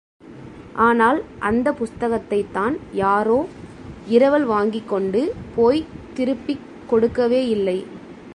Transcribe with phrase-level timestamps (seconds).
[0.73, 1.23] ஆனால்,
[1.39, 3.47] அந்தப் புஸ்தகத்தைத்தான் யாரோ
[4.07, 5.33] இரவல் வாங்கிக்கொண்டு
[5.55, 7.85] போய்த் திருப்பிக் கொடுக்கவேயில்லை.